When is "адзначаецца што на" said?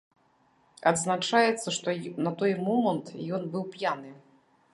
0.91-2.33